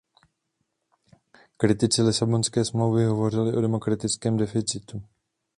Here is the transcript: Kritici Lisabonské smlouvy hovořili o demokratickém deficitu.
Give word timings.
Kritici 1.57 2.01
Lisabonské 2.01 2.65
smlouvy 2.65 3.05
hovořili 3.05 3.53
o 3.55 3.61
demokratickém 3.61 4.37
deficitu. 4.37 5.03